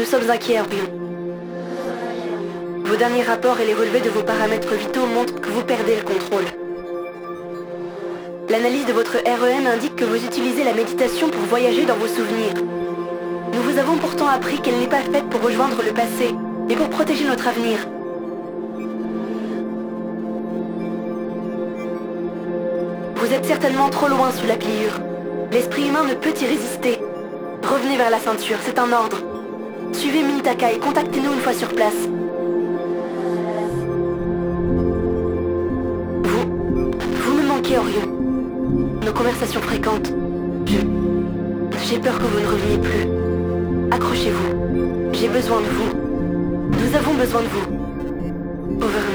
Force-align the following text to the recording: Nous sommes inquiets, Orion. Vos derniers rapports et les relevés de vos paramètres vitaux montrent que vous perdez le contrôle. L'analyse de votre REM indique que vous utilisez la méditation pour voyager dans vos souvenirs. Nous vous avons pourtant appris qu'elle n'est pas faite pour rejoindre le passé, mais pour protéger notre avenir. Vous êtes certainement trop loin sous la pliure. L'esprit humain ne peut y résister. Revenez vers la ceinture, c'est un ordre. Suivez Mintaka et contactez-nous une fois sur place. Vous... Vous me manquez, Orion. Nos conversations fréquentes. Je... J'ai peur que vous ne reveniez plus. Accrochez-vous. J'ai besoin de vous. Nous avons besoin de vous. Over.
Nous 0.00 0.06
sommes 0.06 0.30
inquiets, 0.30 0.60
Orion. 0.60 0.88
Vos 2.86 2.96
derniers 2.96 3.22
rapports 3.22 3.60
et 3.60 3.66
les 3.66 3.74
relevés 3.74 4.00
de 4.00 4.08
vos 4.08 4.22
paramètres 4.22 4.72
vitaux 4.72 5.04
montrent 5.04 5.38
que 5.38 5.50
vous 5.50 5.62
perdez 5.62 5.96
le 5.96 6.02
contrôle. 6.02 6.44
L'analyse 8.48 8.86
de 8.86 8.94
votre 8.94 9.18
REM 9.18 9.66
indique 9.66 9.96
que 9.96 10.06
vous 10.06 10.24
utilisez 10.24 10.64
la 10.64 10.72
méditation 10.72 11.28
pour 11.28 11.42
voyager 11.42 11.84
dans 11.84 11.96
vos 11.96 12.06
souvenirs. 12.06 12.54
Nous 13.52 13.60
vous 13.60 13.78
avons 13.78 13.98
pourtant 13.98 14.28
appris 14.28 14.58
qu'elle 14.62 14.78
n'est 14.78 14.88
pas 14.88 15.02
faite 15.02 15.28
pour 15.28 15.42
rejoindre 15.42 15.82
le 15.84 15.92
passé, 15.92 16.34
mais 16.66 16.76
pour 16.76 16.88
protéger 16.88 17.26
notre 17.26 17.48
avenir. 17.48 17.86
Vous 23.16 23.34
êtes 23.34 23.44
certainement 23.44 23.90
trop 23.90 24.08
loin 24.08 24.30
sous 24.32 24.46
la 24.46 24.56
pliure. 24.56 24.98
L'esprit 25.52 25.88
humain 25.88 26.04
ne 26.04 26.14
peut 26.14 26.32
y 26.40 26.46
résister. 26.46 26.98
Revenez 27.62 27.98
vers 27.98 28.08
la 28.08 28.18
ceinture, 28.18 28.56
c'est 28.64 28.78
un 28.78 28.94
ordre. 28.94 29.39
Suivez 29.92 30.22
Mintaka 30.22 30.72
et 30.72 30.78
contactez-nous 30.78 31.32
une 31.32 31.40
fois 31.40 31.52
sur 31.52 31.68
place. 31.68 32.08
Vous... 36.22 36.44
Vous 37.22 37.34
me 37.36 37.46
manquez, 37.46 37.78
Orion. 37.78 38.06
Nos 39.04 39.12
conversations 39.12 39.60
fréquentes. 39.60 40.12
Je... 40.66 40.78
J'ai 41.86 41.98
peur 41.98 42.18
que 42.18 42.24
vous 42.24 42.40
ne 42.40 42.46
reveniez 42.46 42.78
plus. 42.78 43.06
Accrochez-vous. 43.90 45.12
J'ai 45.12 45.28
besoin 45.28 45.60
de 45.60 45.66
vous. 45.66 45.90
Nous 46.70 46.96
avons 46.96 47.14
besoin 47.14 47.42
de 47.42 47.48
vous. 47.48 48.84
Over. 48.84 49.09